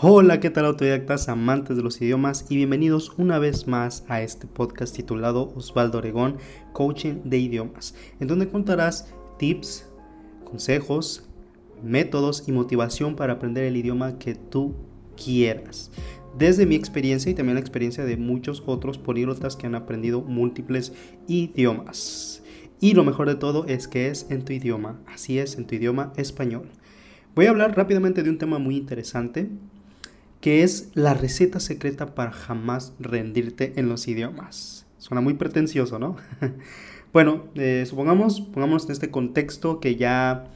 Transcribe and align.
Hola, 0.00 0.38
¿qué 0.38 0.48
tal 0.48 0.64
autodidactas, 0.64 1.28
amantes 1.28 1.76
de 1.76 1.82
los 1.82 2.00
idiomas 2.00 2.46
y 2.48 2.54
bienvenidos 2.54 3.14
una 3.18 3.40
vez 3.40 3.66
más 3.66 4.04
a 4.06 4.22
este 4.22 4.46
podcast 4.46 4.94
titulado 4.94 5.52
Osvaldo 5.56 5.98
Oregón, 5.98 6.36
Coaching 6.72 7.22
de 7.24 7.38
Idiomas, 7.38 7.96
en 8.20 8.28
donde 8.28 8.48
contarás 8.48 9.12
tips, 9.40 9.90
consejos, 10.44 11.28
métodos 11.82 12.44
y 12.46 12.52
motivación 12.52 13.16
para 13.16 13.32
aprender 13.32 13.64
el 13.64 13.76
idioma 13.76 14.20
que 14.20 14.36
tú 14.36 14.76
quieras. 15.20 15.90
Desde 16.38 16.64
mi 16.64 16.76
experiencia 16.76 17.32
y 17.32 17.34
también 17.34 17.56
la 17.56 17.60
experiencia 17.60 18.04
de 18.04 18.16
muchos 18.16 18.62
otros 18.66 18.98
políglotas 18.98 19.56
que 19.56 19.66
han 19.66 19.74
aprendido 19.74 20.20
múltiples 20.20 20.92
idiomas. 21.26 22.44
Y 22.78 22.94
lo 22.94 23.02
mejor 23.02 23.26
de 23.26 23.34
todo 23.34 23.64
es 23.64 23.88
que 23.88 24.06
es 24.06 24.30
en 24.30 24.44
tu 24.44 24.52
idioma, 24.52 25.00
así 25.08 25.40
es, 25.40 25.58
en 25.58 25.66
tu 25.66 25.74
idioma 25.74 26.12
español. 26.14 26.68
Voy 27.34 27.46
a 27.46 27.50
hablar 27.50 27.76
rápidamente 27.76 28.22
de 28.22 28.30
un 28.30 28.38
tema 28.38 28.60
muy 28.60 28.76
interesante 28.76 29.48
que 30.40 30.62
es 30.62 30.90
la 30.94 31.14
receta 31.14 31.60
secreta 31.60 32.14
para 32.14 32.30
jamás 32.30 32.92
rendirte 33.00 33.72
en 33.76 33.88
los 33.88 34.06
idiomas. 34.08 34.86
Suena 34.98 35.20
muy 35.20 35.34
pretencioso, 35.34 35.98
¿no? 35.98 36.16
bueno, 37.12 37.46
eh, 37.54 37.84
supongamos, 37.86 38.40
pongamos 38.40 38.84
en 38.86 38.92
este 38.92 39.10
contexto 39.10 39.80
que 39.80 39.96
ya 39.96 40.46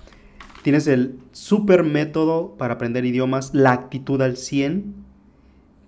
tienes 0.63 0.87
el 0.87 1.19
super 1.33 1.83
método 1.83 2.57
para 2.57 2.75
aprender 2.75 3.05
idiomas, 3.05 3.55
la 3.55 3.73
actitud 3.73 4.21
al 4.23 4.37
100, 4.37 4.95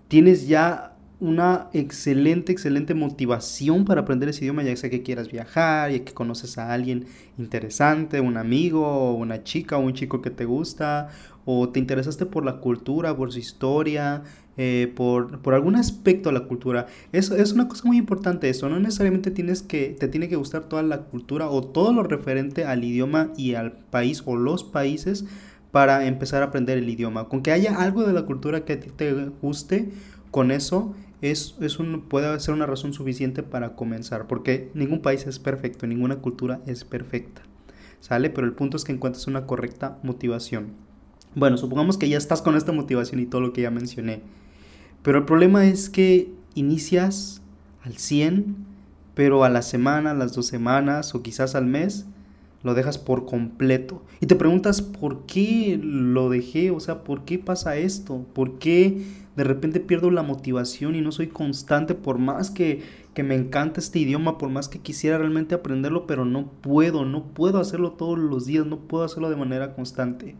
tienes 0.08 0.48
ya 0.48 0.93
una 1.24 1.68
excelente, 1.72 2.52
excelente 2.52 2.92
motivación 2.92 3.86
para 3.86 4.02
aprender 4.02 4.28
ese 4.28 4.44
idioma, 4.44 4.62
ya 4.62 4.76
sea 4.76 4.90
que 4.90 5.02
quieras 5.02 5.30
viajar, 5.32 5.90
y 5.90 6.00
que 6.00 6.12
conoces 6.12 6.58
a 6.58 6.70
alguien 6.70 7.06
interesante, 7.38 8.20
un 8.20 8.36
amigo, 8.36 9.14
una 9.14 9.42
chica 9.42 9.78
o 9.78 9.80
un 9.80 9.94
chico 9.94 10.20
que 10.20 10.28
te 10.28 10.44
gusta, 10.44 11.08
o 11.46 11.70
te 11.70 11.80
interesaste 11.80 12.26
por 12.26 12.44
la 12.44 12.58
cultura, 12.58 13.16
por 13.16 13.32
su 13.32 13.38
historia, 13.38 14.22
eh, 14.58 14.92
por, 14.94 15.40
por, 15.40 15.54
algún 15.54 15.76
aspecto 15.76 16.28
de 16.28 16.38
la 16.38 16.44
cultura. 16.44 16.88
Eso 17.12 17.34
es 17.36 17.52
una 17.52 17.68
cosa 17.68 17.84
muy 17.86 17.96
importante 17.96 18.50
eso, 18.50 18.68
no 18.68 18.78
necesariamente 18.78 19.30
tienes 19.30 19.62
que, 19.62 19.96
te 19.98 20.08
tiene 20.08 20.28
que 20.28 20.36
gustar 20.36 20.64
toda 20.64 20.82
la 20.82 21.04
cultura 21.04 21.48
o 21.48 21.62
todo 21.62 21.94
lo 21.94 22.02
referente 22.02 22.66
al 22.66 22.84
idioma 22.84 23.30
y 23.38 23.54
al 23.54 23.72
país 23.72 24.22
o 24.26 24.36
los 24.36 24.62
países 24.62 25.24
para 25.70 26.06
empezar 26.06 26.42
a 26.42 26.46
aprender 26.46 26.76
el 26.76 26.88
idioma. 26.88 27.30
Con 27.30 27.42
que 27.42 27.50
haya 27.50 27.80
algo 27.80 28.04
de 28.04 28.12
la 28.12 28.26
cultura 28.26 28.66
que 28.66 28.74
a 28.74 28.80
ti 28.80 28.90
te 28.94 29.30
guste, 29.40 29.88
con 30.30 30.50
eso 30.50 30.94
es, 31.22 31.56
es 31.60 31.78
un, 31.78 32.02
puede 32.02 32.38
ser 32.40 32.54
una 32.54 32.66
razón 32.66 32.92
suficiente 32.92 33.42
para 33.42 33.76
comenzar, 33.76 34.26
porque 34.26 34.70
ningún 34.74 35.00
país 35.00 35.26
es 35.26 35.38
perfecto, 35.38 35.86
ninguna 35.86 36.16
cultura 36.16 36.60
es 36.66 36.84
perfecta, 36.84 37.42
¿sale? 38.00 38.30
Pero 38.30 38.46
el 38.46 38.52
punto 38.52 38.76
es 38.76 38.84
que 38.84 38.92
encuentres 38.92 39.26
una 39.26 39.46
correcta 39.46 39.98
motivación. 40.02 40.72
Bueno, 41.34 41.56
supongamos 41.56 41.98
que 41.98 42.08
ya 42.08 42.18
estás 42.18 42.42
con 42.42 42.56
esta 42.56 42.72
motivación 42.72 43.20
y 43.20 43.26
todo 43.26 43.40
lo 43.40 43.52
que 43.52 43.62
ya 43.62 43.70
mencioné, 43.70 44.22
pero 45.02 45.18
el 45.18 45.24
problema 45.24 45.66
es 45.66 45.90
que 45.90 46.32
inicias 46.54 47.42
al 47.82 47.98
100, 47.98 48.56
pero 49.14 49.44
a 49.44 49.48
la 49.48 49.62
semana, 49.62 50.12
a 50.12 50.14
las 50.14 50.32
dos 50.32 50.46
semanas 50.46 51.14
o 51.14 51.22
quizás 51.22 51.54
al 51.54 51.66
mes, 51.66 52.06
lo 52.62 52.74
dejas 52.74 52.98
por 52.98 53.26
completo. 53.26 54.02
Y 54.20 54.26
te 54.26 54.34
preguntas 54.34 54.82
por 54.82 55.26
qué 55.26 55.78
lo 55.80 56.30
dejé, 56.30 56.70
o 56.70 56.80
sea, 56.80 57.04
por 57.04 57.24
qué 57.24 57.38
pasa 57.38 57.76
esto, 57.76 58.24
por 58.32 58.58
qué 58.58 59.02
de 59.36 59.44
repente 59.44 59.80
pierdo 59.80 60.10
la 60.10 60.22
motivación 60.22 60.94
y 60.94 61.00
no 61.00 61.10
soy 61.10 61.28
constante 61.28 61.94
por 61.94 62.18
más 62.18 62.50
que, 62.50 62.82
que 63.14 63.22
me 63.22 63.34
encanta 63.34 63.80
este 63.80 63.98
idioma, 63.98 64.38
por 64.38 64.50
más 64.50 64.68
que 64.68 64.78
quisiera 64.78 65.18
realmente 65.18 65.54
aprenderlo, 65.54 66.06
pero 66.06 66.24
no 66.24 66.46
puedo, 66.46 67.04
no 67.04 67.24
puedo 67.24 67.58
hacerlo 67.58 67.92
todos 67.92 68.18
los 68.18 68.46
días, 68.46 68.66
no 68.66 68.78
puedo 68.78 69.04
hacerlo 69.04 69.30
de 69.30 69.36
manera 69.36 69.74
constante. 69.74 70.36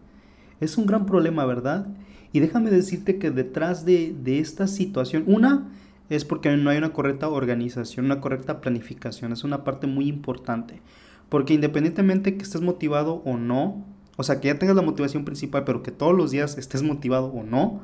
Es 0.61 0.77
un 0.77 0.85
gran 0.85 1.05
problema, 1.05 1.45
¿verdad? 1.45 1.87
Y 2.31 2.39
déjame 2.39 2.71
decirte 2.71 3.17
que 3.17 3.31
detrás 3.31 3.85
de, 3.85 4.15
de 4.23 4.39
esta 4.39 4.67
situación, 4.67 5.23
una 5.27 5.69
es 6.09 6.23
porque 6.23 6.55
no 6.55 6.69
hay 6.69 6.77
una 6.77 6.93
correcta 6.93 7.27
organización, 7.27 8.05
una 8.05 8.21
correcta 8.21 8.61
planificación, 8.61 9.33
es 9.33 9.43
una 9.43 9.63
parte 9.63 9.87
muy 9.87 10.07
importante. 10.07 10.81
Porque 11.29 11.53
independientemente 11.53 12.37
que 12.37 12.43
estés 12.43 12.61
motivado 12.61 13.15
o 13.25 13.37
no, 13.37 13.83
o 14.15 14.23
sea, 14.23 14.39
que 14.39 14.47
ya 14.47 14.59
tengas 14.59 14.75
la 14.75 14.81
motivación 14.81 15.25
principal, 15.25 15.63
pero 15.65 15.83
que 15.83 15.91
todos 15.91 16.15
los 16.15 16.31
días 16.31 16.57
estés 16.57 16.83
motivado 16.83 17.27
o 17.27 17.43
no, 17.43 17.81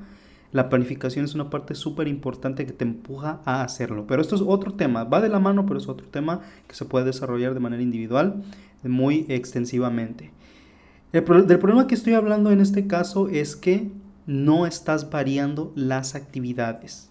la 0.51 0.69
planificación 0.69 1.25
es 1.25 1.35
una 1.35 1.49
parte 1.49 1.75
súper 1.75 2.07
importante 2.07 2.65
que 2.65 2.73
te 2.73 2.83
empuja 2.83 3.41
a 3.45 3.63
hacerlo. 3.63 4.05
Pero 4.07 4.21
esto 4.21 4.35
es 4.35 4.41
otro 4.41 4.73
tema, 4.73 5.03
va 5.03 5.21
de 5.21 5.29
la 5.29 5.39
mano, 5.39 5.65
pero 5.65 5.79
es 5.79 5.87
otro 5.87 6.07
tema 6.07 6.41
que 6.67 6.75
se 6.75 6.85
puede 6.85 7.05
desarrollar 7.05 7.53
de 7.53 7.59
manera 7.59 7.81
individual 7.81 8.43
muy 8.83 9.25
extensivamente. 9.29 10.31
El 11.13 11.25
del 11.47 11.59
problema 11.59 11.87
que 11.87 11.95
estoy 11.95 12.13
hablando 12.13 12.51
en 12.51 12.61
este 12.61 12.87
caso 12.87 13.27
es 13.27 13.55
que 13.55 13.91
no 14.25 14.65
estás 14.65 15.09
variando 15.09 15.71
las 15.75 16.15
actividades. 16.15 17.09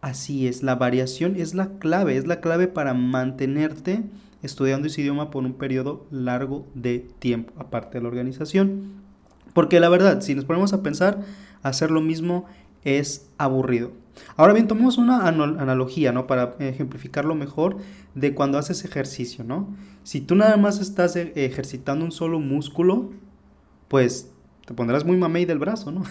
Así 0.00 0.48
es, 0.48 0.62
la 0.62 0.74
variación 0.74 1.36
es 1.36 1.54
la 1.54 1.78
clave, 1.78 2.16
es 2.16 2.26
la 2.26 2.40
clave 2.40 2.68
para 2.68 2.94
mantenerte 2.94 4.02
estudiando 4.42 4.88
ese 4.88 5.02
idioma 5.02 5.30
por 5.30 5.44
un 5.44 5.54
periodo 5.54 6.06
largo 6.10 6.66
de 6.74 7.06
tiempo, 7.18 7.52
aparte 7.56 7.98
de 7.98 8.02
la 8.02 8.08
organización. 8.08 9.01
Porque 9.52 9.80
la 9.80 9.88
verdad, 9.88 10.20
si 10.20 10.34
nos 10.34 10.44
ponemos 10.44 10.72
a 10.72 10.82
pensar, 10.82 11.20
hacer 11.62 11.90
lo 11.90 12.00
mismo 12.00 12.46
es 12.84 13.30
aburrido. 13.38 13.92
Ahora 14.36 14.52
bien, 14.52 14.68
tomemos 14.68 14.98
una 14.98 15.26
analogía, 15.26 16.12
¿no? 16.12 16.26
Para 16.26 16.54
ejemplificarlo 16.58 17.34
mejor 17.34 17.78
de 18.14 18.34
cuando 18.34 18.58
haces 18.58 18.84
ejercicio, 18.84 19.44
¿no? 19.44 19.68
Si 20.02 20.20
tú 20.20 20.34
nada 20.34 20.56
más 20.56 20.80
estás 20.80 21.16
e-, 21.16 21.32
ejercitando 21.34 22.04
un 22.04 22.12
solo 22.12 22.40
músculo, 22.40 23.10
pues 23.88 24.30
te 24.66 24.74
pondrás 24.74 25.04
muy 25.04 25.16
mamey 25.16 25.44
del 25.44 25.58
brazo, 25.58 25.90
¿no? 25.92 26.04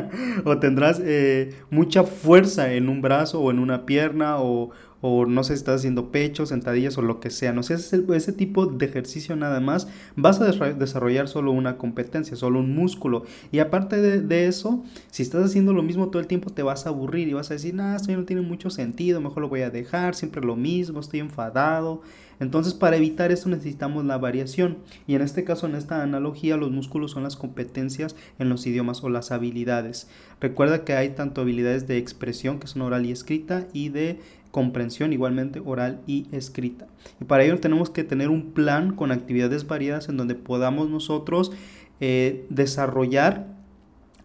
o 0.44 0.58
tendrás 0.58 1.00
eh, 1.02 1.54
mucha 1.70 2.04
fuerza 2.04 2.72
en 2.72 2.88
un 2.88 3.02
brazo 3.02 3.40
o 3.40 3.50
en 3.50 3.58
una 3.58 3.86
pierna 3.86 4.38
o, 4.38 4.70
o 5.00 5.26
no 5.26 5.44
sé 5.44 5.54
si 5.54 5.58
estás 5.58 5.80
haciendo 5.80 6.10
pechos, 6.10 6.48
sentadillas 6.48 6.96
o 6.98 7.02
lo 7.02 7.20
que 7.20 7.30
sea, 7.30 7.52
no 7.52 7.62
sé, 7.62 7.74
ese, 7.74 8.02
ese 8.14 8.32
tipo 8.32 8.66
de 8.66 8.86
ejercicio 8.86 9.36
nada 9.36 9.60
más, 9.60 9.88
vas 10.14 10.40
a 10.40 10.46
desarrollar 10.46 11.28
solo 11.28 11.52
una 11.52 11.76
competencia, 11.76 12.36
solo 12.36 12.60
un 12.60 12.74
músculo. 12.74 13.24
Y 13.52 13.58
aparte 13.58 14.00
de, 14.00 14.46
eso, 14.46 14.84
si 15.10 15.22
estás 15.22 15.44
haciendo 15.44 15.72
lo 15.72 15.82
mismo 15.82 16.08
todo 16.08 16.20
el 16.20 16.26
tiempo, 16.26 16.50
te 16.50 16.62
vas 16.62 16.86
a 16.86 16.90
aburrir 16.90 17.28
y 17.28 17.34
vas 17.34 17.50
a 17.50 17.54
decir, 17.54 17.74
nada, 17.74 17.96
esto 17.96 18.10
ya 18.10 18.16
no 18.16 18.24
tiene 18.24 18.42
mucho 18.42 18.70
sentido, 18.70 19.20
mejor 19.20 19.42
lo 19.42 19.48
voy 19.48 19.62
a 19.62 19.70
dejar, 19.70 20.14
siempre 20.14 20.42
lo 20.42 20.56
mismo, 20.56 21.00
estoy 21.00 21.20
enfadado. 21.20 22.02
Entonces, 22.38 22.74
para 22.74 22.96
evitar 22.96 23.32
eso 23.32 23.48
necesitamos 23.48 24.04
la 24.04 24.18
variación. 24.18 24.78
Y 25.06 25.14
en 25.14 25.22
este 25.22 25.44
caso, 25.44 25.66
en 25.66 25.74
esta 25.74 26.02
analogía, 26.02 26.56
los 26.56 26.70
músculos 26.70 27.12
son 27.12 27.22
las 27.22 27.36
competencias 27.36 28.14
en 28.38 28.48
los 28.48 28.66
idiomas 28.66 29.02
o 29.02 29.08
las 29.08 29.32
habilidades. 29.32 30.08
Recuerda 30.40 30.84
que 30.84 30.94
hay 30.94 31.10
tanto 31.10 31.40
habilidades 31.40 31.86
de 31.86 31.96
expresión, 31.96 32.58
que 32.58 32.66
son 32.66 32.82
oral 32.82 33.06
y 33.06 33.12
escrita, 33.12 33.66
y 33.72 33.88
de 33.88 34.20
comprensión 34.56 35.12
igualmente 35.12 35.60
oral 35.62 36.00
y 36.06 36.28
escrita. 36.32 36.86
Y 37.20 37.26
para 37.26 37.44
ello 37.44 37.60
tenemos 37.60 37.90
que 37.90 38.04
tener 38.04 38.30
un 38.30 38.52
plan 38.52 38.96
con 38.96 39.12
actividades 39.12 39.66
variadas 39.66 40.08
en 40.08 40.16
donde 40.16 40.34
podamos 40.34 40.88
nosotros 40.88 41.52
eh, 42.00 42.46
desarrollar 42.48 43.48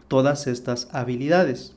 todas 0.08 0.48
estas 0.48 0.88
habilidades. 0.94 1.76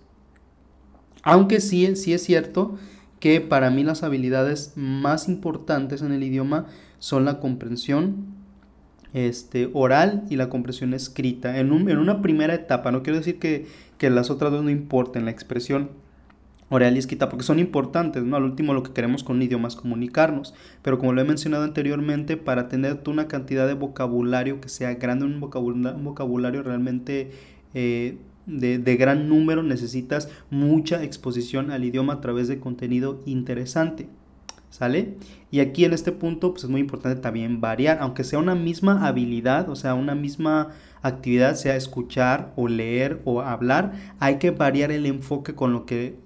Aunque 1.24 1.60
sí, 1.60 1.96
sí 1.96 2.12
es 2.12 2.22
cierto 2.22 2.78
que 3.18 3.40
para 3.40 3.70
mí 3.70 3.82
las 3.82 4.04
habilidades 4.04 4.74
más 4.76 5.28
importantes 5.28 6.00
en 6.02 6.12
el 6.12 6.22
idioma 6.22 6.66
son 7.00 7.24
la 7.24 7.40
comprensión 7.40 8.36
este, 9.14 9.68
oral 9.72 10.26
y 10.30 10.36
la 10.36 10.48
comprensión 10.48 10.94
escrita. 10.94 11.58
En, 11.58 11.72
en 11.72 11.98
una 11.98 12.22
primera 12.22 12.54
etapa, 12.54 12.92
no 12.92 13.02
quiero 13.02 13.18
decir 13.18 13.40
que, 13.40 13.66
que 13.98 14.10
las 14.10 14.30
otras 14.30 14.52
dos 14.52 14.62
no 14.62 14.70
importen, 14.70 15.24
la 15.24 15.32
expresión 15.32 16.03
y 16.70 16.98
escrita, 16.98 17.28
porque 17.28 17.44
son 17.44 17.58
importantes, 17.58 18.24
¿no? 18.24 18.36
Al 18.36 18.42
último 18.42 18.74
lo 18.74 18.82
que 18.82 18.92
queremos 18.92 19.22
con 19.22 19.36
un 19.36 19.42
idioma 19.42 19.68
es 19.68 19.76
comunicarnos, 19.76 20.54
pero 20.82 20.98
como 20.98 21.12
lo 21.12 21.20
he 21.20 21.24
mencionado 21.24 21.62
anteriormente, 21.62 22.36
para 22.36 22.68
tener 22.68 23.00
una 23.06 23.28
cantidad 23.28 23.66
de 23.66 23.74
vocabulario 23.74 24.60
que 24.60 24.68
sea 24.68 24.94
grande, 24.94 25.24
un 25.24 25.38
vocabulario, 25.40 25.96
un 25.96 26.04
vocabulario 26.04 26.62
realmente 26.62 27.30
eh, 27.74 28.16
de, 28.46 28.78
de, 28.78 28.96
gran 28.96 29.28
número, 29.28 29.62
necesitas 29.62 30.28
mucha 30.50 31.02
exposición 31.04 31.70
al 31.70 31.84
idioma 31.84 32.14
a 32.14 32.20
través 32.20 32.48
de 32.48 32.58
contenido 32.58 33.20
interesante. 33.26 34.08
¿Sale? 34.70 35.14
Y 35.52 35.60
aquí 35.60 35.84
en 35.84 35.92
este 35.92 36.10
punto 36.10 36.50
pues 36.50 36.64
es 36.64 36.70
muy 36.70 36.80
importante 36.80 37.20
también 37.20 37.60
variar, 37.60 37.98
aunque 38.00 38.24
sea 38.24 38.40
una 38.40 38.56
misma 38.56 39.06
habilidad, 39.06 39.68
o 39.68 39.76
sea, 39.76 39.94
una 39.94 40.16
misma 40.16 40.70
actividad, 41.00 41.54
sea 41.54 41.76
escuchar 41.76 42.52
o 42.56 42.66
leer 42.66 43.20
o 43.24 43.40
hablar, 43.40 43.92
hay 44.18 44.38
que 44.38 44.50
variar 44.50 44.90
el 44.90 45.06
enfoque 45.06 45.54
con 45.54 45.72
lo 45.72 45.86
que 45.86 46.23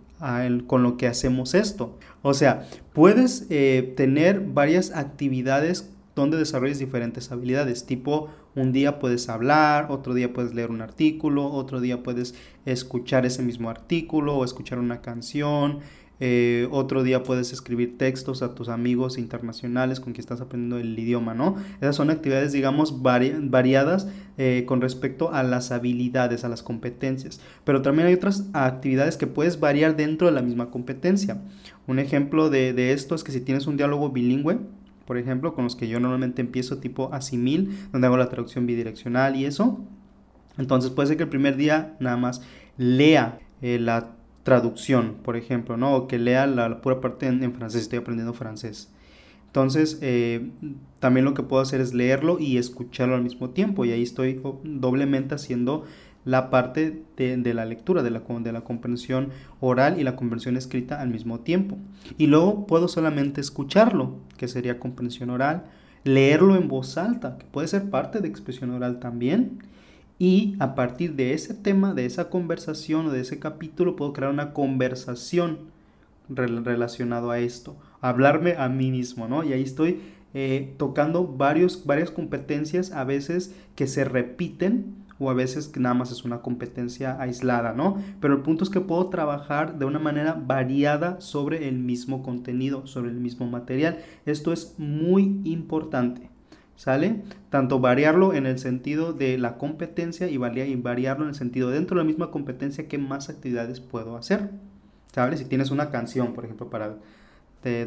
con 0.67 0.82
lo 0.82 0.97
que 0.97 1.06
hacemos 1.06 1.55
esto. 1.55 1.97
O 2.23 2.35
sea, 2.35 2.69
puedes 2.93 3.47
eh, 3.50 3.94
tener 3.97 4.41
varias 4.41 4.91
actividades 4.91 5.91
donde 6.15 6.37
desarrolles 6.37 6.79
diferentes 6.81 7.31
habilidades, 7.31 7.87
tipo 7.87 8.29
un 8.56 8.73
día 8.73 8.99
puedes 8.99 9.29
hablar, 9.29 9.87
otro 9.91 10.15
día 10.15 10.32
puedes 10.32 10.53
leer 10.53 10.70
un 10.70 10.82
artículo, 10.82 11.47
otro 11.47 11.81
día 11.81 12.03
puedes 12.03 12.35
escuchar 12.65 13.25
ese 13.25 13.43
mismo 13.43 13.70
artículo 13.70 14.37
o 14.37 14.44
escuchar 14.44 14.81
una 14.81 15.00
canción, 15.00 15.79
eh, 16.20 16.69
otro 16.70 17.03
día 17.03 17.23
puedes 17.23 17.53
escribir 17.53 17.97
textos 17.97 18.43
a 18.43 18.55
tus 18.55 18.69
amigos 18.69 19.19
internacionales 19.19 20.00
con 20.00 20.12
quien 20.12 20.20
estás 20.20 20.41
aprendiendo 20.41 20.79
el 20.79 20.99
idioma, 20.99 21.35
¿no? 21.35 21.56
Esas 21.81 21.97
son 21.97 22.11
actividades, 22.11 22.53
digamos, 22.53 23.03
variadas 23.03 24.09
eh, 24.37 24.65
con 24.67 24.81
respecto 24.81 25.32
a 25.32 25.43
las 25.43 25.70
habilidades, 25.70 26.44
a 26.44 26.49
las 26.49 26.62
competencias. 26.62 27.41
Pero 27.65 27.82
también 27.82 28.09
hay 28.09 28.15
otras 28.15 28.47
actividades 28.53 29.17
que 29.17 29.26
puedes 29.26 29.61
variar 29.61 29.97
dentro 29.97 30.26
de 30.26 30.32
la 30.32 30.43
misma 30.43 30.70
competencia. 30.70 31.41
Un 31.87 31.99
ejemplo 31.99 32.50
de, 32.50 32.73
de 32.73 32.93
esto 32.93 33.15
es 33.15 33.23
que 33.23 33.32
si 33.32 33.41
tienes 33.41 33.67
un 33.67 33.76
diálogo 33.76 34.11
bilingüe, 34.11 34.59
por 35.06 35.17
ejemplo, 35.17 35.55
con 35.55 35.65
los 35.65 35.75
que 35.75 35.88
yo 35.88 36.00
normalmente 36.00 36.43
empiezo 36.43 36.79
tipo 36.79 37.15
asimil, 37.15 37.79
donde 37.93 38.06
hago 38.09 38.19
la 38.19 38.29
traducción 38.29 38.67
bidireccional 38.67 39.37
y 39.37 39.47
eso. 39.47 39.81
Entonces 40.59 40.91
puede 40.91 41.09
ser 41.09 41.17
que 41.17 41.23
el 41.23 41.29
primer 41.31 41.56
día 41.56 41.97
nada 41.99 42.19
más 42.19 42.43
lea 42.76 43.38
eh, 43.62 43.79
la 43.79 44.18
traducción, 44.43 45.17
por 45.23 45.37
ejemplo, 45.37 45.76
¿no? 45.76 45.94
O 45.94 46.08
que 46.08 46.19
lea 46.19 46.46
la, 46.46 46.81
pura 46.81 47.00
parte 47.00 47.26
en, 47.26 47.52
francés, 47.52 47.82
estoy 47.82 47.99
aprendiendo 47.99 48.32
francés. 48.35 48.90
Entonces, 49.46 49.99
eh, 50.02 50.50
también 51.00 51.25
lo 51.25 51.35
que 51.35 51.43
puedo 51.43 51.62
hacer 51.62 51.81
es 51.81 51.94
leerlo 51.94 52.38
y 52.38 52.58
escucharlo 52.58 53.14
al 53.14 53.23
mismo 53.23 53.50
tiempo. 53.50 53.85
Y 53.85 53.93
ahí 53.93 54.02
estoy 54.02 54.40
doblemente 54.62 55.35
haciendo 55.35 55.85
la 56.25 56.50
parte 56.50 57.02
de, 57.17 57.55
la 57.55 57.64
lectura, 57.64 58.02
de 58.02 58.11
la, 58.11 58.20
de 58.20 58.52
la 58.52 58.61
comprensión 58.61 59.31
oral 59.61 59.99
y 59.99 60.05
la 60.05 60.17
comprensión 60.17 60.56
escrita 60.56 61.00
al 61.00 61.08
mismo 61.08 61.41
tiempo. 61.41 61.79
Y 62.19 62.26
luego 62.26 62.67
puedo 62.67 62.88
solamente 62.88 63.41
escucharlo, 63.41 64.17
que 64.37 64.49
sería 64.49 64.79
comprensión 64.79 65.31
oral, 65.31 65.64
leerlo 66.05 66.56
en 66.56 66.69
voz 66.69 66.99
alta, 66.99 67.38
que 67.38 67.46
puede 67.46 67.69
ser 67.69 67.88
parte 67.88 68.20
de 68.20 68.29
expresión 68.29 68.70
oral 68.70 69.00
también, 69.00 69.61
y 70.19 70.56
a 70.59 70.75
partir 70.75 71.15
de 71.15 71.32
ese 71.32 71.55
tema, 71.55 71.94
de 71.94 72.05
esa 72.05 72.29
conversación 72.29 73.06
o 73.06 73.11
de 73.11 73.20
ese 73.20 73.38
capítulo, 73.38 73.94
puedo 73.94 74.12
crear 74.12 74.32
una 74.32 74.53
conversación 74.53 75.59
relacionado 76.29 77.31
a 77.31 77.38
esto. 77.38 77.76
Hablarme 78.00 78.56
a 78.59 78.69
mí 78.69 78.91
mismo, 78.91 79.29
¿no? 79.29 79.44
Y 79.44 79.53
ahí 79.53 79.62
estoy 79.62 80.00
eh, 80.35 80.75
tocando 80.76 81.26
varios, 81.26 81.87
varias 81.87 82.11
competencias 82.11 82.93
a 82.93 83.05
veces 83.05 83.55
que 83.76 83.87
se 83.87 84.05
repiten 84.05 84.97
o 85.20 85.31
a 85.31 85.35
veces 85.35 85.69
que 85.69 85.81
nada 85.81 85.94
más 85.94 86.12
es 86.12 86.25
una 86.25 86.43
competencia 86.43 87.20
aislada, 87.20 87.73
¿no? 87.73 87.97
Pero 88.20 88.35
el 88.35 88.43
punto 88.43 88.65
es 88.65 88.70
que 88.70 88.81
puedo 88.81 89.09
trabajar 89.09 89.79
de 89.79 89.85
una 89.85 89.99
manera 89.99 90.35
variada 90.35 91.20
sobre 91.20 91.69
el 91.69 91.79
mismo 91.79 92.23
contenido, 92.23 92.87
sobre 92.87 93.11
el 93.11 93.20
mismo 93.20 93.47
material. 93.47 93.99
Esto 94.26 94.53
es 94.53 94.75
muy 94.79 95.41
importante. 95.44 96.28
¿Sale? 96.79 97.25
Tanto 97.51 97.81
variarlo 97.81 98.35
en 98.35 98.47
el 98.47 98.61
sentido 98.61 99.13
de 99.13 99.37
la 99.37 99.57
competencia 99.59 100.29
y, 100.29 100.37
variarlo 100.37 101.25
en 101.25 101.31
el 101.31 101.35
sentido 101.35 101.71
dentro 101.71 101.97
de 101.97 102.05
la 102.05 102.07
misma 102.07 102.31
competencia, 102.31 102.87
qué 102.87 102.99
más 102.99 103.29
actividades 103.29 103.81
puedo 103.81 104.17
hacer. 104.17 104.51
¿Sabes? 105.13 105.41
Si 105.41 105.47
tienes 105.47 105.73
una 105.73 105.91
canción, 105.91 106.35
por 106.35 106.45
ejemplo, 106.45 106.71
para 106.71 106.95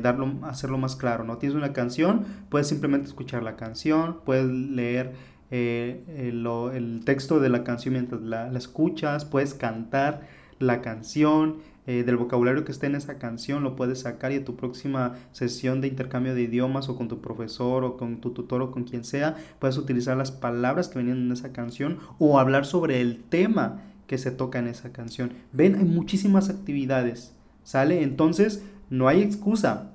darlo, 0.01 0.33
hacerlo 0.43 0.77
más 0.77 0.97
claro, 0.97 1.23
¿no? 1.23 1.37
Tienes 1.37 1.55
una 1.55 1.71
canción, 1.71 2.25
puedes 2.49 2.67
simplemente 2.67 3.07
escuchar 3.07 3.43
la 3.43 3.55
canción, 3.55 4.17
puedes 4.25 4.47
leer 4.47 5.13
eh, 5.51 6.03
el, 6.17 7.01
texto 7.05 7.39
de 7.39 7.47
la 7.47 7.63
canción 7.63 7.93
mientras 7.93 8.21
la, 8.21 8.49
la 8.49 8.57
escuchas, 8.57 9.23
puedes 9.23 9.53
cantar 9.53 10.27
la 10.59 10.81
canción, 10.81 11.59
eh, 11.87 12.03
del 12.03 12.17
vocabulario 12.17 12.63
que 12.63 12.71
esté 12.71 12.85
en 12.85 12.95
esa 12.95 13.17
canción 13.17 13.63
lo 13.63 13.75
puedes 13.75 14.01
sacar 14.01 14.31
y 14.31 14.35
en 14.35 14.45
tu 14.45 14.55
próxima 14.55 15.15
sesión 15.31 15.81
de 15.81 15.87
intercambio 15.87 16.35
de 16.35 16.43
idiomas 16.43 16.89
o 16.89 16.95
con 16.95 17.07
tu 17.07 17.21
profesor 17.21 17.83
o 17.83 17.97
con 17.97 18.21
tu 18.21 18.31
tutor 18.31 18.61
o 18.61 18.71
con 18.71 18.83
quien 18.83 19.03
sea, 19.03 19.35
puedes 19.57 19.77
utilizar 19.77 20.15
las 20.15 20.31
palabras 20.31 20.89
que 20.89 20.99
venían 20.99 21.17
en 21.17 21.31
esa 21.31 21.51
canción 21.51 21.97
o 22.19 22.39
hablar 22.39 22.65
sobre 22.65 23.01
el 23.01 23.23
tema 23.23 23.81
que 24.05 24.19
se 24.19 24.29
toca 24.29 24.59
en 24.59 24.67
esa 24.67 24.91
canción. 24.91 25.33
Ven, 25.53 25.75
hay 25.75 25.85
muchísimas 25.85 26.49
actividades, 26.49 27.33
¿sale? 27.63 28.03
Entonces, 28.03 28.63
no 28.91 29.07
hay 29.07 29.21
excusa. 29.21 29.91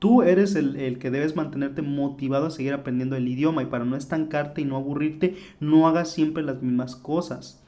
Tú 0.00 0.22
eres 0.22 0.56
el, 0.56 0.76
el, 0.76 0.98
que 0.98 1.10
debes 1.10 1.36
mantenerte 1.36 1.82
motivado 1.82 2.46
a 2.46 2.50
seguir 2.50 2.72
aprendiendo 2.72 3.14
el 3.14 3.28
idioma 3.28 3.62
y 3.62 3.66
para 3.66 3.84
no 3.84 3.94
estancarte 3.94 4.62
y 4.62 4.64
no 4.64 4.76
aburrirte, 4.76 5.36
no 5.60 5.86
hagas 5.86 6.10
siempre 6.10 6.42
las 6.42 6.62
mismas 6.62 6.96
cosas. 6.96 7.62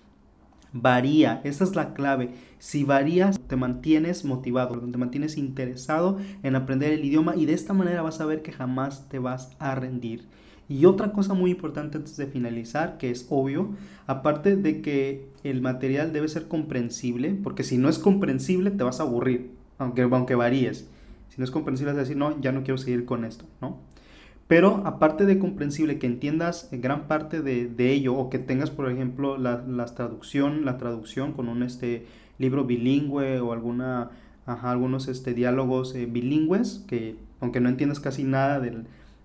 Varía, 0.73 1.41
esa 1.44 1.65
es 1.65 1.75
la 1.75 1.94
clave. 1.94 2.31
Si 2.59 2.85
varías, 2.85 3.41
te 3.41 3.56
mantienes 3.56 4.25
motivado, 4.25 4.79
te 4.79 4.99
mantienes 4.99 5.38
interesado 5.38 6.19
en 6.43 6.56
aprender 6.56 6.93
el 6.93 7.05
idioma 7.05 7.37
y 7.37 7.47
de 7.47 7.55
esta 7.55 7.73
manera 7.73 8.03
vas 8.03 8.20
a 8.20 8.26
ver 8.26 8.43
que 8.43 8.53
jamás 8.53 9.09
te 9.09 9.19
vas 9.19 9.56
a 9.59 9.75
rendir. 9.75 10.26
Y 10.69 10.85
otra 10.85 11.12
cosa 11.12 11.32
muy 11.32 11.50
importante 11.50 11.97
antes 11.97 12.19
de 12.19 12.26
finalizar, 12.26 12.99
que 12.99 13.11
es 13.11 13.26
obvio, 13.31 13.70
aparte 14.06 14.56
de 14.56 14.82
que 14.82 15.31
el 15.43 15.62
material 15.62 16.12
debe 16.12 16.29
ser 16.29 16.47
comprensible, 16.47 17.35
porque 17.43 17.64
si 17.64 17.79
no 17.79 17.88
es 17.88 17.99
comprensible 17.99 18.71
te 18.71 18.85
vas 18.85 19.00
a 19.00 19.05
aburrir, 19.05 19.53
aunque, 19.79 20.03
aunque 20.03 20.35
varíes. 20.35 20.87
Si 21.31 21.37
no 21.38 21.44
es 21.44 21.50
comprensible, 21.50 21.93
a 21.93 21.94
decir, 21.94 22.17
no, 22.17 22.38
ya 22.41 22.53
no 22.53 22.64
quiero 22.64 22.76
seguir 22.76 23.06
con 23.06 23.25
esto, 23.25 23.47
¿no? 23.62 23.79
Pero 24.49 24.81
aparte 24.87 25.27
de 25.27 25.39
comprensible, 25.39 25.99
que 25.99 26.06
entiendas 26.06 26.71
gran 26.73 27.06
parte 27.06 27.43
de, 27.43 27.93
ello 27.93 28.15
o 28.15 28.31
que 28.31 28.39
tengas, 28.39 28.71
por 28.71 28.91
ejemplo, 28.91 29.37
la, 29.37 29.85
traducción, 29.95 30.65
la 30.65 30.79
traducción 30.79 31.35
con 31.35 31.50
un 31.50 31.62
este, 31.62 32.06
libro 32.39 32.65
bilingüe 32.65 33.41
o 33.41 33.53
alguna, 33.53 34.11
algunos 34.47 35.06
este, 35.09 35.35
diálogos 35.35 35.95
eh, 35.95 36.06
bilingües, 36.06 36.83
que 36.89 37.17
aunque 37.41 37.61
no 37.61 37.69
entiendas 37.69 38.00
casi 38.00 38.25
nada 38.25 38.59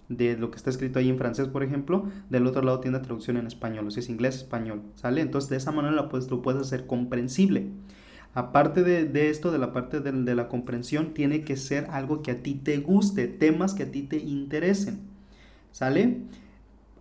de 0.10 0.38
lo 0.38 0.52
que 0.52 0.58
está 0.58 0.70
escrito 0.70 1.00
ahí 1.00 1.08
en 1.08 1.18
francés, 1.18 1.48
por 1.48 1.64
ejemplo, 1.64 2.06
del 2.30 2.46
otro 2.46 2.62
lado 2.62 2.82
tiene 2.82 3.00
traducción 3.00 3.38
en 3.38 3.48
español, 3.48 3.88
o 3.88 3.92
si 3.92 4.02
es 4.02 4.10
inglés, 4.10 4.36
español, 4.36 4.82
¿sale? 4.96 5.22
Entonces 5.22 5.50
de 5.50 5.56
esa 5.56 5.72
manera 5.72 5.96
lo 5.96 6.10
puedes, 6.10 6.30
lo 6.30 6.42
puedes 6.42 6.62
hacer 6.62 6.86
comprensible. 6.86 7.70
Aparte 8.34 8.84
de, 8.84 9.30
esto, 9.30 9.52
de 9.52 9.60
la 9.60 9.72
parte 9.72 10.02
de, 10.02 10.12
de 10.12 10.36
la 10.36 10.50
comprensión, 10.50 11.14
tiene 11.14 11.46
que 11.46 11.56
ser 11.56 11.88
algo 11.92 12.22
que 12.22 12.32
a 12.32 12.44
ti 12.44 12.56
te 12.56 12.80
guste, 12.80 13.28
temas 13.28 13.74
que 13.74 13.84
a 13.84 13.92
ti 13.92 14.02
te 14.02 14.18
interesen. 14.18 15.13
¿Sale? 15.74 16.20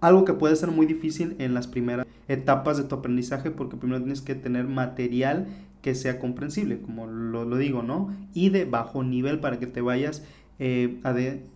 Algo 0.01 0.25
que 0.25 0.33
puede 0.33 0.57
ser 0.57 0.73
muy 0.73 0.87
difícil 0.87 1.37
en 1.39 1.55
las 1.55 1.69
primeras 1.69 2.07
etapas 2.27 2.77
de 2.77 2.85
tu 2.85 2.97
aprendizaje 2.97 3.53
porque 3.53 3.77
primero 3.77 4.01
tienes 4.01 4.23
que 4.23 4.35
tener 4.35 4.67
material 4.67 5.47
que 5.83 5.95
sea 5.95 6.19
comprensible, 6.19 6.81
como 6.81 7.07
lo, 7.07 7.45
digo, 7.57 7.83
¿no? 7.83 8.13
Y 8.35 8.49
de 8.49 8.65
bajo 8.65 9.05
nivel 9.05 9.39
para 9.39 9.59
que 9.61 9.67
te 9.67 9.81
vayas 9.81 10.25
eh, 10.59 11.01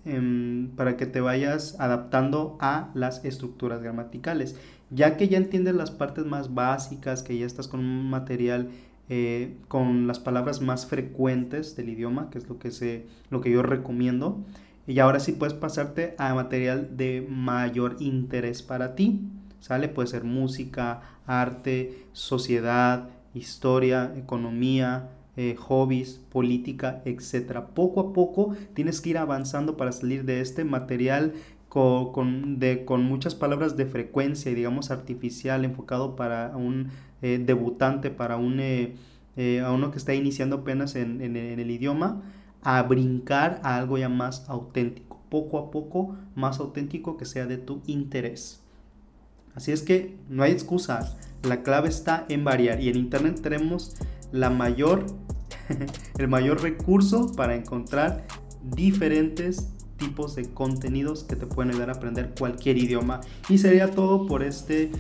em, 0.05 0.69
para 0.77 0.97
que 0.97 1.07
te 1.07 1.21
vayas 1.21 1.77
adaptando 1.81 2.57
a 2.61 2.91
las 2.95 3.25
estructuras 3.25 3.83
gramaticales. 3.83 4.57
Ya 4.91 5.17
que 5.17 5.29
ya 5.29 5.39
entiendes 5.39 5.75
las 5.75 5.91
partes 5.91 6.27
más 6.27 6.55
básicas, 6.55 7.23
que 7.23 7.37
ya 7.39 7.47
estás 7.47 7.67
con 7.67 7.81
un 7.81 8.11
material 8.11 8.69
eh, 9.09 9.57
con 9.69 10.09
las 10.09 10.19
palabras 10.19 10.61
más 10.61 10.87
frecuentes 10.87 11.77
del 11.77 11.89
idioma, 11.91 12.29
que 12.31 12.39
es 12.39 12.49
lo 12.49 12.59
que, 12.59 12.73
se, 12.73 13.07
lo 13.31 13.41
que 13.41 13.53
yo 13.53 13.63
recomiendo, 13.63 14.45
y 14.87 15.01
ahora 15.01 15.21
sí 15.21 15.33
puedes 15.33 15.55
pasarte 15.55 16.15
a 16.19 16.33
material 16.35 16.97
de 16.97 17.27
mayor 17.29 17.97
interés 18.01 18.63
para 18.63 18.95
ti. 18.95 19.21
¿Sale? 19.61 19.89
Puede 19.89 20.09
ser 20.09 20.23
música, 20.23 21.03
arte, 21.27 22.07
sociedad, 22.13 23.09
historia, 23.35 24.13
economía, 24.17 25.09
eh, 25.37 25.57
hobbies, 25.59 26.21
política, 26.31 27.03
etc. 27.05 27.61
Poco 27.75 28.01
a 28.01 28.13
poco 28.13 28.55
tienes 28.75 29.01
que 29.01 29.11
ir 29.11 29.19
avanzando 29.19 29.77
para 29.77 29.91
salir 29.91 30.25
de 30.25 30.41
este 30.41 30.65
material 30.65 31.35
con, 31.69 32.59
de, 32.59 32.85
con 32.87 33.03
muchas 33.03 33.35
palabras 33.35 33.77
de 33.77 33.85
frecuencia 33.85 34.51
y 34.51 34.55
digamos 34.55 34.91
artificial 34.91 35.65
enfocado 35.65 36.17
para 36.17 36.57
un 36.57 36.89
eh, 37.21 37.43
debutante, 37.45 38.11
para 38.11 38.39
un, 38.39 38.61
eh, 38.61 38.95
a 39.63 39.73
uno 39.73 39.91
que 39.91 39.99
está 39.99 40.15
iniciando 40.15 40.57
apenas 40.57 40.95
en, 40.95 41.21
en 41.21 41.37
el 41.37 41.71
idioma 41.71 42.23
a 42.69 42.83
brincar 42.83 43.61
a 43.63 43.77
algo 43.77 43.97
ya 43.97 44.09
más 44.09 44.45
auténtico, 44.49 45.21
poco 45.29 45.57
a 45.57 45.71
poco 45.71 46.17
más 46.35 46.59
auténtico 46.59 47.17
que 47.17 47.25
sea 47.25 47.47
de 47.47 47.59
tu 47.59 47.81
interés. 47.87 48.61
Así 49.55 49.71
es 49.71 49.83
que 49.83 50.19
no 50.29 50.43
hay 50.43 50.51
excusa, 50.51 51.17
la 51.45 51.63
clave 51.63 51.89
está 51.89 52.27
en 52.29 52.43
variar 52.43 52.81
y 52.81 52.89
en 52.89 52.97
internet 52.97 53.41
tenemos 53.41 53.95
la 54.33 54.51
mayor 54.51 55.07
el 56.19 56.27
mayor 56.27 56.61
recurso 56.61 57.31
para 57.37 57.55
encontrar 57.55 58.27
diferentes 58.65 59.69
tipos 59.97 60.35
de 60.35 60.53
contenidos 60.53 61.23
que 61.23 61.37
te 61.37 61.47
pueden 61.47 61.71
ayudar 61.71 61.91
a 61.91 61.93
aprender 61.93 62.35
cualquier 62.37 62.79
idioma. 62.79 63.21
Y 63.49 63.59
sería 63.59 63.93
todo 63.93 64.27
por 64.27 64.43
este 64.43 64.91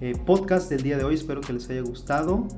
eh, 0.00 0.18
podcast 0.26 0.68
del 0.68 0.82
día 0.82 0.98
de 0.98 1.04
hoy. 1.04 1.14
Espero 1.14 1.40
que 1.40 1.52
les 1.52 1.70
haya 1.70 1.82
gustado. 1.82 2.48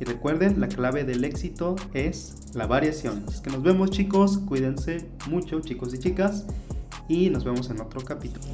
Y 0.00 0.04
recuerden, 0.04 0.60
la 0.60 0.68
clave 0.68 1.04
del 1.04 1.24
éxito 1.24 1.76
es 1.92 2.34
la 2.54 2.66
variación. 2.66 3.24
Así 3.28 3.42
que 3.42 3.50
nos 3.50 3.62
vemos 3.62 3.90
chicos, 3.90 4.38
cuídense 4.38 5.08
mucho 5.28 5.60
chicos 5.60 5.94
y 5.94 5.98
chicas 5.98 6.46
y 7.08 7.30
nos 7.30 7.44
vemos 7.44 7.70
en 7.70 7.80
otro 7.80 8.00
capítulo. 8.00 8.44